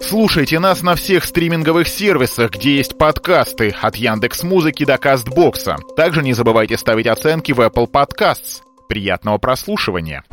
[0.00, 5.76] Слушайте нас на всех стриминговых сервисах, где есть подкасты, от Яндекс Музыки до Кастбокса.
[5.94, 8.62] Также не забывайте ставить оценки в Apple Podcasts.
[8.88, 10.24] Приятного прослушивания.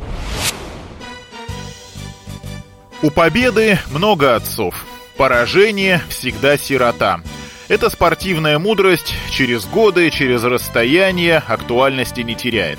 [3.02, 4.84] У победы много отцов.
[5.16, 7.20] Поражение всегда сирота.
[7.68, 12.78] Эта спортивная мудрость через годы, через расстояние актуальности не теряет.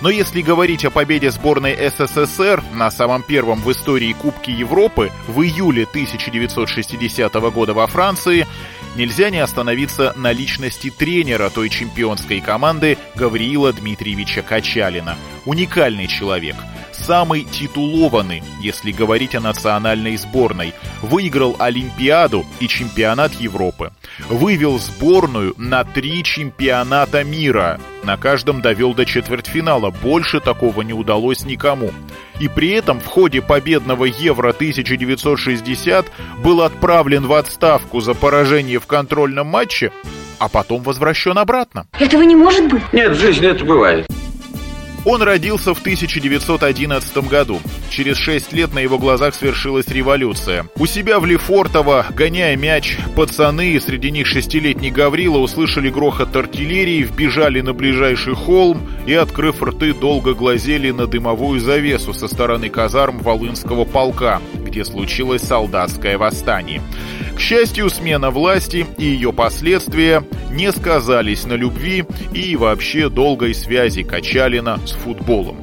[0.00, 5.42] Но если говорить о победе сборной СССР на самом первом в истории Кубке Европы в
[5.42, 8.46] июле 1960 года во Франции,
[8.96, 15.16] нельзя не остановиться на личности тренера той чемпионской команды Гавриила Дмитриевича Качалина.
[15.44, 16.56] Уникальный человек–
[17.08, 20.74] самый титулованный, если говорить о национальной сборной.
[21.00, 23.92] Выиграл Олимпиаду и чемпионат Европы.
[24.28, 27.80] Вывел сборную на три чемпионата мира.
[28.04, 29.90] На каждом довел до четвертьфинала.
[29.90, 31.92] Больше такого не удалось никому.
[32.40, 36.12] И при этом в ходе победного Евро 1960
[36.44, 39.92] был отправлен в отставку за поражение в контрольном матче,
[40.38, 41.86] а потом возвращен обратно.
[41.98, 42.82] Этого не может быть.
[42.92, 44.06] Нет, в жизни это бывает.
[45.04, 47.60] Он родился в 1911 году.
[47.90, 50.68] Через шесть лет на его глазах свершилась революция.
[50.76, 57.60] У себя в Лефортово, гоняя мяч, пацаны, среди них шестилетний Гаврила, услышали грохот артиллерии, вбежали
[57.60, 63.84] на ближайший холм и, открыв рты, долго глазели на дымовую завесу со стороны казарм Волынского
[63.84, 64.40] полка,
[64.78, 66.80] где случилось солдатское восстание.
[67.34, 74.04] К счастью, смена власти и ее последствия не сказались на любви и вообще долгой связи
[74.04, 75.56] Качалина с футболом.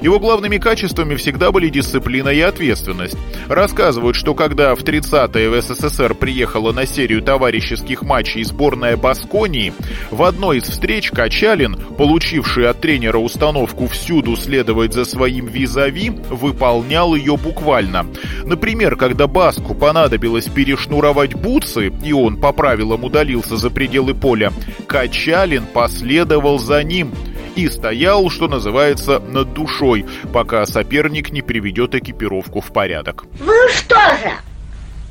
[0.00, 3.16] Его главными качествами всегда были дисциплина и ответственность.
[3.48, 9.74] Рассказывают, что когда в 30-е в СССР приехала на серию товарищеских матчей сборная Басконии,
[10.10, 17.14] в одной из встреч Качалин, получивший от тренера установку всюду следовать за своим визави, выполнял
[17.14, 18.06] ее буквально.
[18.44, 24.52] Например, когда Баску понадобилось перешнуровать бутсы, и он по правилам удалился за пределы поля,
[24.86, 27.12] Качалин последовал за ним–
[27.56, 33.24] и стоял, что называется, над душой, пока соперник не приведет экипировку в порядок.
[33.38, 34.32] Вы что же,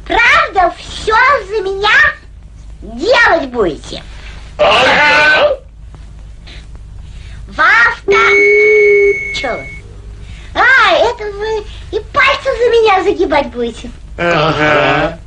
[0.05, 1.15] правда все
[1.47, 1.89] за меня
[2.81, 4.03] делать будете?
[4.57, 5.59] Ага.
[7.47, 8.19] Вовка!
[9.35, 9.69] Че вы?
[10.55, 11.59] А, это вы
[11.91, 13.89] и пальцы за меня загибать будете?
[14.17, 15.19] Ага.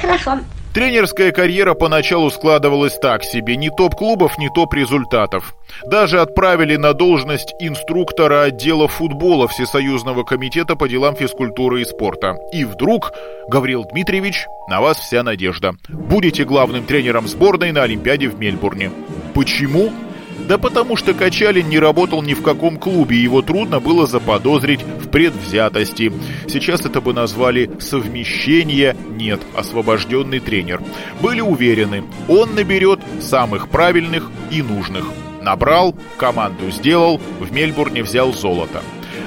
[0.00, 0.40] Хорошо.
[0.74, 5.54] Тренерская карьера поначалу складывалась так себе, ни топ-клубов, ни топ-результатов.
[5.86, 12.36] Даже отправили на должность инструктора отдела футбола Всесоюзного комитета по делам физкультуры и спорта.
[12.52, 13.12] И вдруг,
[13.48, 15.74] Гаврил Дмитриевич, на вас вся надежда.
[15.88, 18.90] Будете главным тренером сборной на Олимпиаде в Мельбурне.
[19.32, 19.92] Почему?
[20.46, 25.08] Да потому что Качалин не работал ни в каком клубе, его трудно было заподозрить в
[25.08, 26.12] предвзятости.
[26.48, 30.82] Сейчас это бы назвали совмещение, нет, освобожденный тренер.
[31.22, 35.06] Были уверены, он наберет самых правильных и нужных.
[35.40, 38.82] Набрал, команду сделал, в Мельбурне взял золото.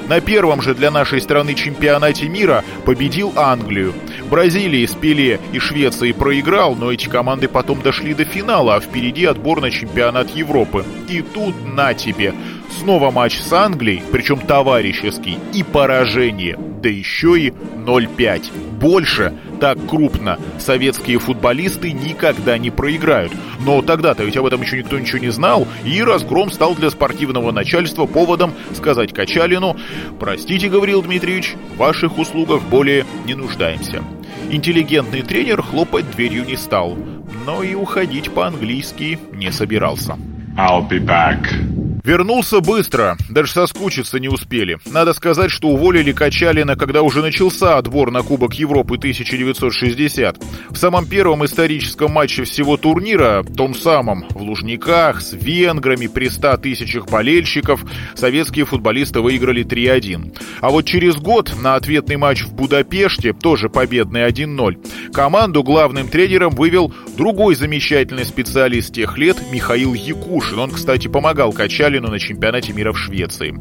[0.08, 3.94] На первом же для нашей страны чемпионате мира победил Англию.
[4.30, 9.24] Бразилии с Пеле и Швеции проиграл, но эти команды потом дошли до финала, а впереди
[9.24, 10.84] отбор на чемпионат Европы.
[11.08, 12.34] И тут на тебе.
[12.70, 16.56] Снова матч с Англией, причем товарищеский, и поражение.
[16.82, 18.78] Да еще и 0-5.
[18.78, 23.32] Больше так крупно советские футболисты никогда не проиграют.
[23.60, 27.50] Но тогда-то ведь об этом еще никто ничего не знал, и разгром стал для спортивного
[27.50, 29.76] начальства поводом сказать Качалину
[30.20, 34.04] «Простите, Гаврил Дмитриевич, в ваших услугах более не нуждаемся».
[34.50, 36.96] Интеллигентный тренер хлопать дверью не стал,
[37.44, 40.16] но и уходить по-английски не собирался.
[40.56, 41.77] I'll be back.
[42.08, 44.78] Вернулся быстро, даже соскучиться не успели.
[44.86, 50.38] Надо сказать, что уволили Качалина, когда уже начался отбор на Кубок Европы 1960.
[50.70, 56.56] В самом первом историческом матче всего турнира, том самом, в Лужниках, с венграми, при 100
[56.56, 57.84] тысячах болельщиков,
[58.14, 60.34] советские футболисты выиграли 3-1.
[60.62, 66.54] А вот через год на ответный матч в Будапеште, тоже победный 1-0, команду главным тренером
[66.54, 70.58] вывел другой замечательный специалист тех лет Михаил Якушин.
[70.58, 73.54] Он, кстати, помогал Качалину Сталину на чемпионате мира в Швеции.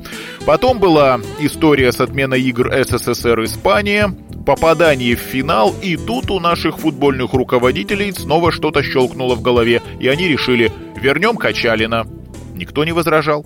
[0.45, 4.13] Потом была история с отменой игр СССР Испания,
[4.45, 10.07] попадание в финал, и тут у наших футбольных руководителей снова что-то щелкнуло в голове, и
[10.07, 12.05] они решили «вернем Качалина».
[12.55, 13.45] Никто не возражал.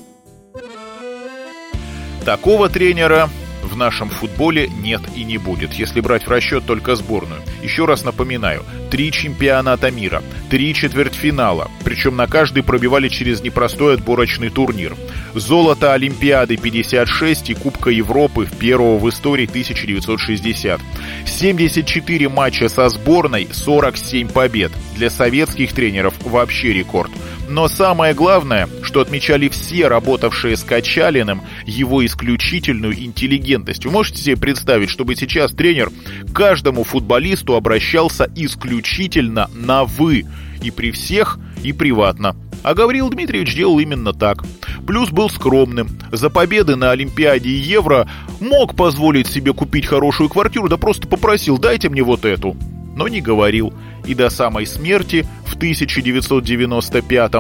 [2.26, 3.30] Такого тренера
[3.72, 7.42] в нашем футболе нет и не будет, если брать в расчет только сборную.
[7.64, 14.50] Еще раз напоминаю, три чемпионата мира, три четвертьфинала, причем на каждый пробивали через непростой отборочный
[14.50, 14.96] турнир.
[15.34, 20.82] Золото Олимпиады 56 и Кубка Европы в первого в истории 1960.
[21.26, 24.72] 74 матча со сборной, 47 побед.
[24.96, 27.12] Для советских тренеров вообще рекорд.
[27.52, 33.84] Но самое главное, что отмечали все работавшие с Качалиным, его исключительную интеллигентность.
[33.84, 35.92] Вы можете себе представить, чтобы сейчас тренер
[36.34, 40.26] каждому футболисту обращался исключительно на «вы»
[40.64, 42.38] и при всех, и приватно.
[42.64, 44.44] А Гаврил Дмитриевич делал именно так.
[44.88, 45.90] Плюс был скромным.
[46.14, 48.08] За победы на Олимпиаде и Евро
[48.40, 52.56] мог позволить себе купить хорошую квартиру, да просто попросил «дайте мне вот эту».
[52.96, 53.74] Но не говорил.
[54.06, 57.32] И до самой смерти в 1995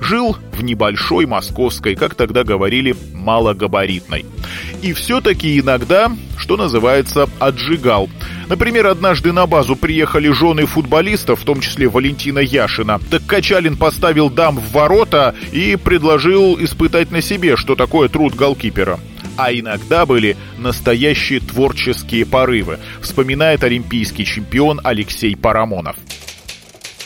[0.00, 4.26] жил в небольшой московской, как тогда говорили, малогабаритной.
[4.82, 8.08] И все-таки иногда, что называется, отжигал.
[8.48, 13.00] Например, однажды на базу приехали жены футболистов, в том числе Валентина Яшина.
[13.10, 18.98] Так Качалин поставил дам в ворота и предложил испытать на себе, что такое труд голкипера
[19.38, 25.96] а иногда были настоящие творческие порывы, вспоминает олимпийский чемпион Алексей Парамонов.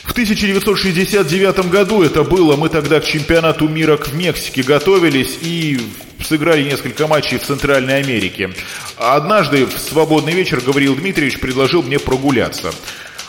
[0.03, 5.79] В 1969 году это было, мы тогда к чемпионату мира в Мексике готовились и
[6.23, 8.49] сыграли несколько матчей в Центральной Америке.
[8.97, 12.73] Однажды в свободный вечер Гавриил Дмитриевич предложил мне прогуляться.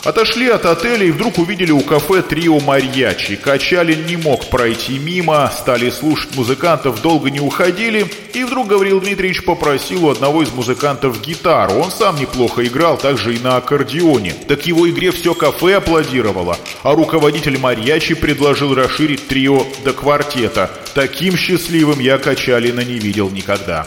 [0.04, 3.36] Отошли от отеля и вдруг увидели у кафе трио «Марьячи».
[3.36, 8.06] Качалин не мог пройти мимо, стали слушать музыкантов, долго не уходили.
[8.34, 11.76] И вдруг Гаврил Дмитриевич попросил у одного из музыкантов гитару.
[11.76, 14.34] Он сам неплохо играл, также и на аккордеоне.
[14.46, 16.58] Так его игре все кафе аплодировало.
[16.82, 20.70] А руководитель «Марьячи» предложил расширить трио до квартета.
[20.94, 23.86] Таким счастливым я Качалина не видел никогда.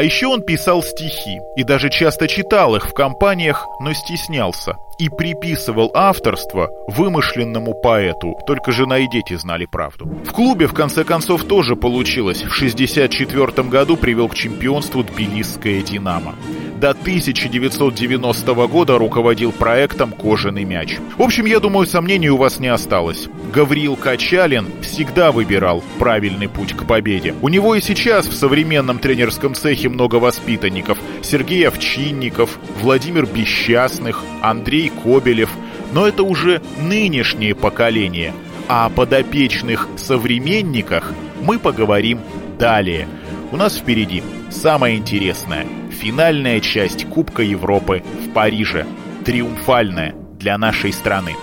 [0.00, 5.10] А еще он писал стихи и даже часто читал их в компаниях, но стеснялся и
[5.10, 10.06] приписывал авторство вымышленному поэту, только жена и дети знали правду.
[10.06, 12.38] В клубе, в конце концов, тоже получилось.
[12.38, 16.34] В 1964 году привел к чемпионству Тбилисское «Динамо».
[16.80, 20.96] До 1990 года руководил проектом «Кожаный мяч».
[21.18, 23.28] В общем, я думаю, сомнений у вас не осталось.
[23.52, 27.34] Гавриил Качалин всегда выбирал правильный путь к победе.
[27.42, 30.96] У него и сейчас в современном тренерском цехе много воспитанников.
[31.20, 35.50] Сергей Овчинников, Владимир Бесчастных, Андрей Кобелев.
[35.92, 38.32] Но это уже нынешнее поколение.
[38.68, 41.12] А о подопечных современниках
[41.42, 42.20] мы поговорим
[42.58, 43.06] далее.
[43.52, 48.86] У нас впереди самое интересное– Финальная часть Кубка Европы в Париже.
[49.24, 51.34] Триумфальная для нашей страны.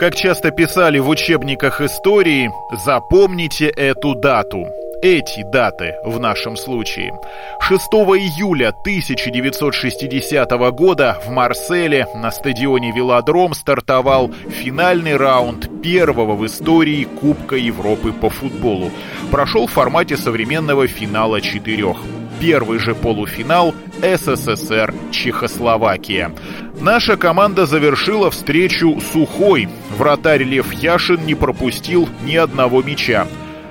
[0.00, 2.50] Как часто писали в учебниках истории,
[2.86, 4.66] запомните эту дату–
[5.02, 7.12] эти даты в нашем случае.
[7.60, 17.04] 6 июля 1960 года в Марселе на стадионе «Велодром» стартовал финальный раунд первого в истории
[17.04, 18.90] Кубка Европы по футболу.
[19.30, 21.98] Прошел в формате современного финала четырех.
[22.40, 26.32] Первый же полуфинал СССР-Чехословакия.
[26.80, 29.68] Наша команда завершила встречу сухой.
[29.98, 33.26] Вратарь Лев Яшин не пропустил ни одного мяча.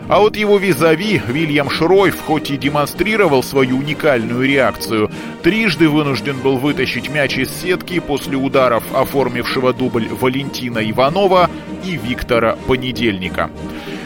[0.08, 5.12] А вот его визави, Вильям Шройф, хоть и демонстрировал свою уникальную реакцию,
[5.44, 11.50] трижды вынужден был вытащить мяч из сетки после ударов оформившего дубль Валентина Иванова
[11.86, 13.52] и Виктора Понедельника.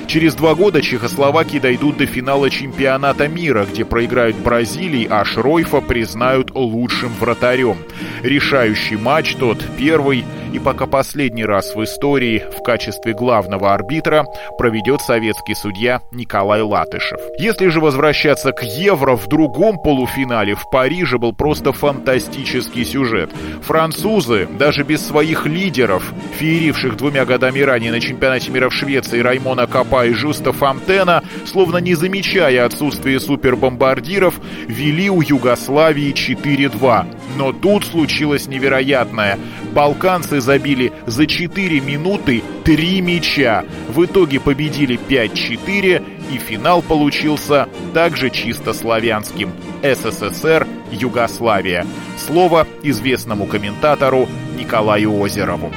[0.08, 6.52] Через два года Чехословакии дойдут до финала чемпионата мира, где проиграют Бразилии, а Шройфа признают
[6.54, 7.78] лучшим вратарем.
[8.22, 14.26] Решающий матч тот первый и пока последний раз в истории в качестве главного арбитра
[14.58, 17.20] проведет советский судья Николай Латышев.
[17.40, 23.32] Если же возвращаться к Евро, в другом полуфинале в Париже был просто фантастический сюжет.
[23.64, 29.66] Французы, даже без своих лидеров, фееривших двумя годами ранее на чемпионате мира в Швеции Раймона
[29.66, 37.23] Капа и Жуста Фонтена, словно не замечая отсутствие супербомбардиров, вели у Югославии 4-2.
[37.36, 39.39] Но тут случилось невероятное.
[39.74, 43.63] Балканцы забили за 4 минуты 3 мяча.
[43.89, 49.51] В итоге победили 5-4 и финал получился также чисто славянским.
[49.82, 51.86] СССР, Югославия.
[52.18, 54.27] Слово известному комментатору
[54.58, 55.72] Николаю Озерову.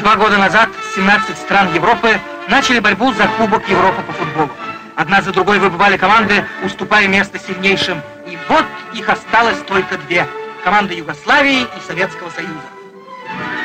[0.00, 4.50] Два года назад 17 стран Европы начали борьбу за Кубок Европы по футболу.
[4.96, 8.00] Одна за другой выбывали команды, уступая место сильнейшим.
[8.26, 10.26] И вот их осталось только две.
[10.64, 12.54] Команды Югославии и Советского Союза.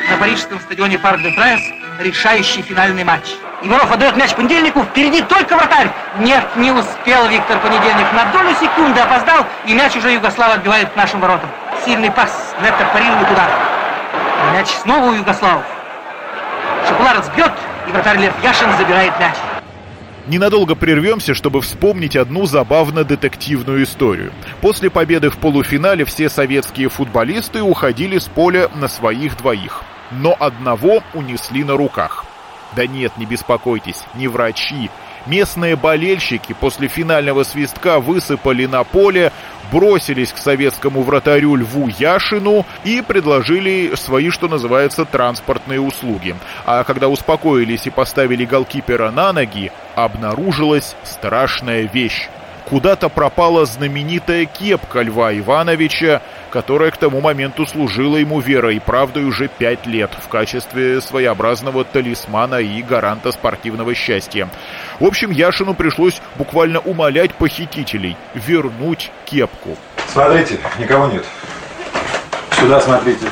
[0.09, 1.61] На парижском стадионе Парк де Пресс
[1.99, 3.23] решающий финальный матч.
[3.61, 5.89] Иванов отдает мяч Понедельнику, впереди только вратарь.
[6.17, 8.11] Нет, не успел Виктор Понедельник.
[8.11, 11.49] На долю секунды опоздал, и мяч уже Югослав отбивает к нашим воротам.
[11.85, 13.49] Сильный пас, Нетто парирует удар.
[14.53, 15.63] Мяч снова у Югославов.
[16.89, 17.53] Шоколарец бьет,
[17.87, 19.35] и вратарь Лев Яшин забирает мяч.
[20.27, 24.31] Ненадолго прервемся, чтобы вспомнить одну забавно-детективную историю.
[24.61, 29.83] После победы в полуфинале все советские футболисты уходили с поля на своих двоих.
[30.11, 32.25] Но одного унесли на руках.
[32.75, 34.89] Да нет, не беспокойтесь, не врачи.
[35.25, 39.31] Местные болельщики после финального свистка высыпали на поле,
[39.71, 46.35] бросились к советскому вратарю Льву Яшину и предложили свои, что называется, транспортные услуги.
[46.65, 52.29] А когда успокоились и поставили голкипера на ноги, обнаружилась страшная вещь
[52.71, 59.25] куда-то пропала знаменитая кепка Льва Ивановича, которая к тому моменту служила ему верой и правдой
[59.25, 64.47] уже пять лет в качестве своеобразного талисмана и гаранта спортивного счастья.
[65.01, 69.77] В общем, Яшину пришлось буквально умолять похитителей вернуть кепку.
[70.07, 71.25] Смотрите, никого нет.
[72.57, 73.27] Сюда смотрите.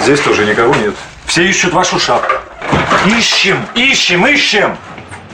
[0.00, 0.94] Здесь тоже никого нет.
[1.26, 2.34] Все ищут вашу шапку.
[3.18, 4.76] Ищем, ищем, ищем!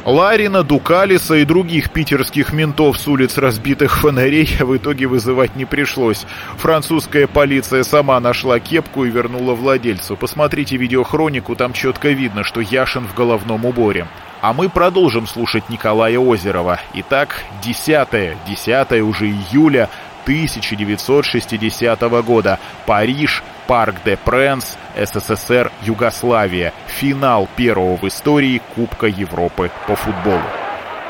[0.09, 6.25] Ларина, Дукалиса и других питерских ментов с улиц разбитых фонарей в итоге вызывать не пришлось.
[6.57, 10.17] Французская полиция сама нашла кепку и вернула владельцу.
[10.17, 14.09] Посмотрите видеохронику, там четко видно, что Яшин в головном уборе.
[14.41, 16.81] А мы продолжим слушать Николая Озерова.
[16.95, 18.09] Итак, 10
[18.47, 19.91] 10 уже июля
[20.25, 22.59] 1960 года.
[22.87, 26.73] Париж, Парк де Пренс, СССР, Югославия.
[26.87, 30.43] Финал первого в истории Кубка Европы по футболу.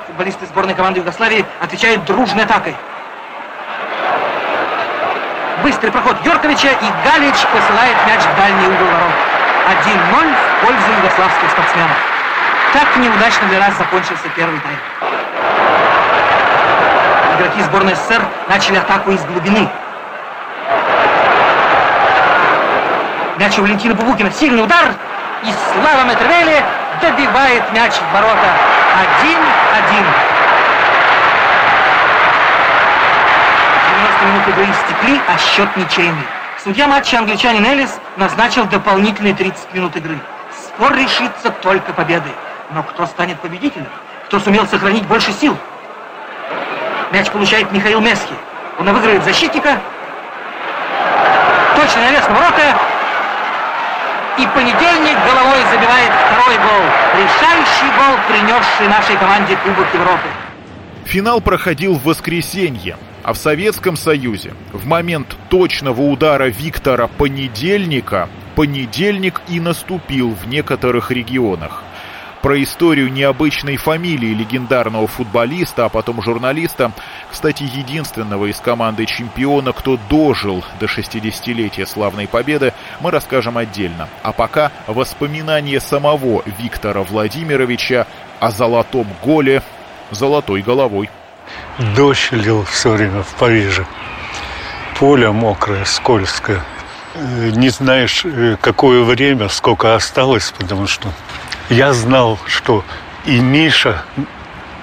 [0.09, 2.75] Футболисты сборной команды Югославии отвечают дружной атакой.
[5.63, 9.15] Быстрый проход Йорковича и Галич посылает мяч в дальний угол ворот.
[9.87, 11.97] 1-0 в пользу югославских спортсменов.
[12.73, 14.79] Так неудачно для нас закончился первый тайм
[17.39, 19.69] игроки сборной СССР начали атаку из глубины.
[23.57, 24.31] У Валентина Бубукина.
[24.31, 24.93] Сильный удар.
[25.43, 26.63] И Слава Метревели
[27.01, 28.53] добивает мяч в ворота.
[29.25, 29.35] 1-1.
[34.21, 36.27] 90 минут игры истекли, а счет ничейный.
[36.63, 40.19] Судья матча англичанин Элис назначил дополнительные 30 минут игры.
[40.53, 42.33] Спор решится только победой.
[42.71, 43.89] Но кто станет победителем?
[44.27, 45.57] Кто сумел сохранить больше сил?
[47.13, 48.35] Мяч получает Михаил Мески.
[48.79, 49.79] Он обыгрывает защитника.
[51.77, 52.98] Точно навес на ворота.
[54.39, 56.85] И понедельник головой забивает второй гол.
[57.17, 60.29] Решающий гол, принесший нашей команде Кубок Европы.
[61.05, 69.41] Финал проходил в воскресенье, а в Советском Союзе в момент точного удара Виктора Понедельника понедельник
[69.49, 71.83] и наступил в некоторых регионах
[72.43, 76.93] про историю необычной фамилии легендарного футболиста, а потом журналиста,
[77.31, 84.09] кстати, единственного из команды чемпиона, кто дожил до 60-летия славной победы, мы расскажем отдельно.
[84.23, 88.07] А пока воспоминания самого Виктора Владимировича
[88.41, 89.63] о золотом голе
[90.11, 91.11] золотой головой.
[91.97, 93.87] Дождь лил все время в Париже.
[94.99, 96.65] Поле мокрое, скользкое.
[97.15, 101.09] Э, не знаешь, э, какое время, сколько осталось, потому что
[101.71, 102.85] я знал, что
[103.25, 104.03] и Миша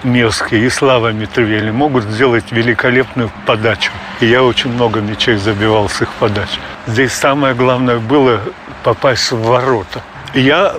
[0.04, 3.92] Мерзкий, и Слава Митревели могут сделать великолепную подачу.
[4.20, 6.50] И я очень много мячей забивал с их подач.
[6.86, 8.40] Здесь самое главное было
[8.84, 10.02] попасть в ворота.
[10.34, 10.76] Я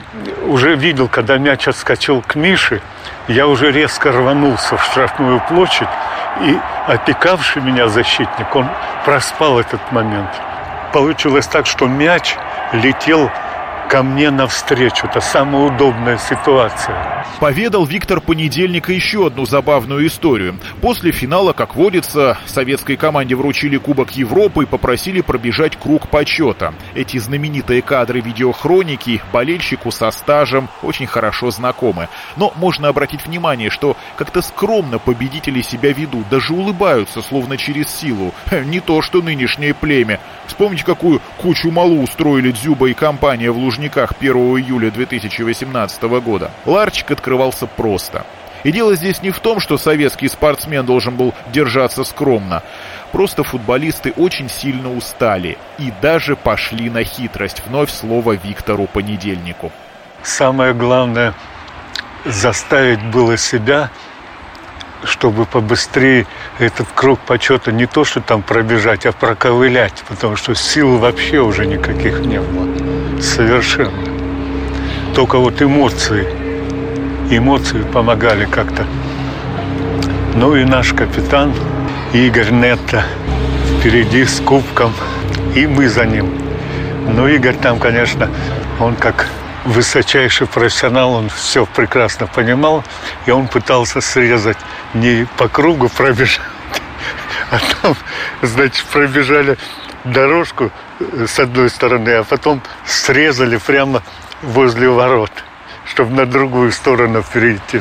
[0.47, 2.83] уже видел, когда мяч отскочил к Мише,
[3.27, 5.89] я уже резко рванулся в штрафную площадь,
[6.43, 8.69] и опекавший меня защитник, он
[9.05, 10.31] проспал этот момент.
[10.93, 12.37] Получилось так, что мяч
[12.73, 13.31] летел
[13.89, 15.07] ко мне навстречу.
[15.07, 17.25] Это самая удобная ситуация.
[17.41, 20.59] Поведал Виктор Понедельника еще одну забавную историю.
[20.81, 26.75] После финала, как водится, советской команде вручили Кубок Европы и попросили пробежать круг почета.
[26.95, 32.09] Эти знаменитые кадры видеохроники болельщику со стажем очень хорошо знакомы.
[32.37, 38.35] Но можно обратить внимание, что как-то скромно победители себя ведут, даже улыбаются, словно через силу.
[38.51, 40.21] Не то, что нынешнее племя.
[40.47, 46.51] Вспомните, какую кучу малу устроили Дзюба и компания в Лужниках 1 июля 2018 года.
[46.65, 48.25] Ларчик открывался просто.
[48.65, 52.63] И дело здесь не в том, что советский спортсмен должен был держаться скромно.
[53.13, 57.63] Просто футболисты очень сильно устали и даже пошли на хитрость.
[57.67, 59.71] Вновь слово Виктору Понедельнику.
[60.23, 61.35] Самое главное
[62.25, 63.91] заставить было себя
[65.05, 66.27] чтобы побыстрее
[66.59, 71.67] этот круг почета не то, что там пробежать, а проковылять, потому что сил вообще уже
[71.67, 72.86] никаких не было.
[73.21, 74.05] Совершенно.
[75.15, 76.27] Только вот эмоции.
[77.31, 78.85] Эмоции помогали как-то.
[80.35, 81.55] Ну и наш капитан
[82.13, 83.05] Игорь Нетто
[83.79, 84.93] впереди с кубком,
[85.55, 86.31] и мы за ним.
[87.09, 88.29] Ну, Игорь там, конечно,
[88.79, 89.29] он как
[89.65, 92.85] высочайший профессионал, он все прекрасно понимал,
[93.27, 94.59] и он пытался срезать
[94.95, 96.41] не по кругу пробежать,
[97.51, 97.97] а там,
[98.43, 99.57] значит, пробежали
[100.13, 100.71] дорожку
[101.01, 104.03] э, с одной стороны, а потом срезали прямо
[104.43, 105.33] возле ворот,
[105.85, 107.81] чтобы на другую сторону перейти.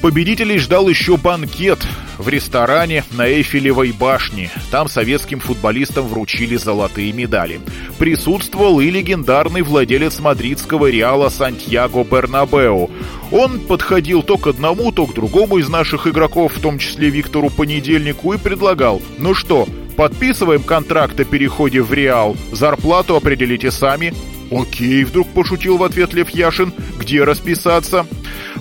[0.00, 1.84] Победителей ждал еще банкет
[2.18, 4.48] в ресторане на Эйфелевой башне.
[4.70, 7.60] Там советским футболистам вручили золотые медали.
[7.98, 12.90] Присутствовал и легендарный владелец мадридского Реала Сантьяго Бернабеу.
[13.32, 17.50] Он подходил то к одному, то к другому из наших игроков, в том числе Виктору
[17.50, 19.66] Понедельнику, и предлагал «Ну что,
[19.98, 24.14] подписываем контракт о переходе в Реал, зарплату определите сами».
[24.50, 28.06] «Окей»,— вдруг пошутил в ответ Лев Яшин, «где расписаться?»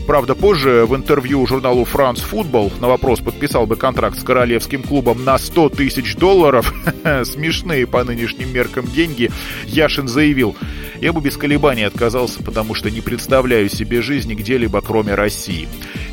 [0.08, 5.24] Правда, позже в интервью журналу «Франс Футбол» на вопрос, подписал бы контракт с королевским клубом
[5.24, 6.74] на 100 тысяч долларов,
[7.24, 9.30] смешные по нынешним меркам деньги,
[9.66, 10.56] Яшин заявил,
[11.02, 15.68] я бы без колебаний отказался, потому что не представляю себе жизни где-либо, кроме России.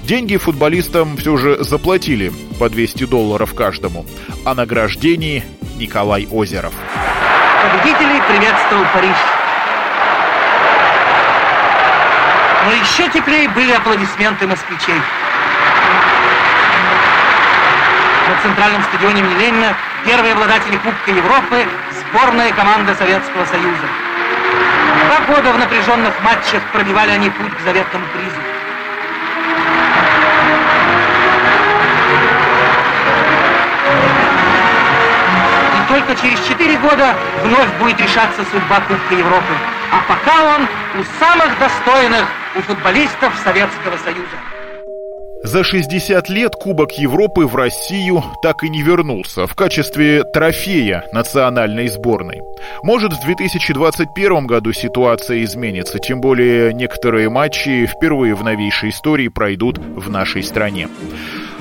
[0.05, 4.05] Деньги футболистам все же заплатили по 200 долларов каждому.
[4.45, 5.43] О награждении
[5.79, 6.75] Николай Озеров.
[7.63, 9.17] Победителей приветствовал Париж.
[12.67, 15.01] Но еще теплее были аплодисменты москвичей.
[18.29, 21.67] На центральном стадионе Ленина первые обладатели Кубка Европы–
[22.13, 23.89] сборная команда Советского Союза.
[25.07, 28.54] Два года в напряженных матчах пробивали они путь к заветному призу.
[35.95, 39.55] Только через четыре года вновь будет решаться судьба Кубка Европы.
[39.93, 40.63] А пока он
[41.01, 42.27] у самых достойных
[42.57, 44.37] у футболистов Советского Союза.
[45.45, 51.87] За 60 лет Кубок Европы в Россию так и не вернулся в качестве трофея национальной
[51.87, 52.41] сборной.
[52.83, 59.79] Может, в 2021 году ситуация изменится, тем более некоторые матчи впервые в новейшей истории пройдут
[59.79, 60.89] в нашей стране.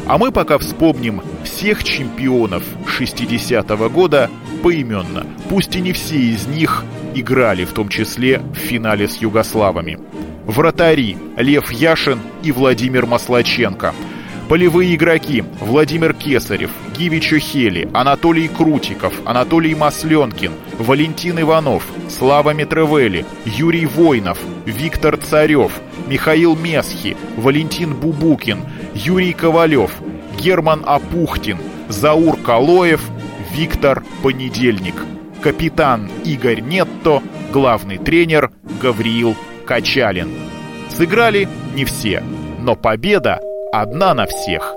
[0.07, 1.21] А мы пока вспомним
[1.63, 2.61] всех чемпионов
[2.99, 4.29] 60-го года
[4.61, 5.25] поименно.
[5.47, 6.83] Пусть и не все из них
[7.15, 9.97] играли, в том числе в финале с югославами.
[10.45, 13.95] Вратари Лев Яшин и Владимир Маслаченко.
[14.49, 23.85] Полевые игроки Владимир Кесарев, Гивичо Хели, Анатолий Крутиков, Анатолий Масленкин, Валентин Иванов, Слава Митревели, Юрий
[23.85, 25.71] Войнов, Виктор Царев,
[26.09, 28.59] Михаил Месхи, Валентин Бубукин,
[28.93, 29.91] Юрий Ковалев,
[30.37, 31.57] Герман Апухтин,
[31.89, 33.01] Заур Калоев,
[33.51, 34.95] Виктор Понедельник,
[35.41, 40.29] капитан Игорь Нетто, главный тренер Гавриил Качалин.
[40.89, 42.23] Сыграли не все,
[42.59, 43.39] но победа
[43.71, 44.73] одна на всех.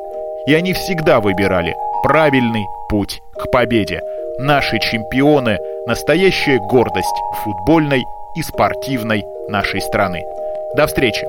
[0.46, 4.00] И они всегда выбирали правильный путь к победе.
[4.38, 7.06] Наши чемпионы– настоящая гордость
[7.42, 8.04] футбольной
[8.36, 10.22] и спортивной нашей страны.
[10.76, 11.26] До встречи!